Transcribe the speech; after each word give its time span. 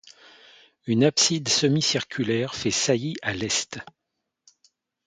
Une 0.87 1.03
abside 1.03 1.47
semi-circulaire 1.47 2.55
fait 2.55 2.71
saillie 2.71 3.17
à 3.21 3.33
l'est. 3.35 3.79